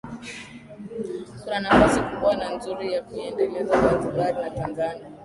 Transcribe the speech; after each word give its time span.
Kuna 1.41 1.59
nafasi 1.59 1.99
kubwa 2.01 2.35
na 2.35 2.49
nzuri 2.55 2.93
ya 2.93 3.01
kuiendeleza 3.03 3.81
Zanzibar 3.81 4.33
na 4.41 4.49
Tanzania 4.49 5.05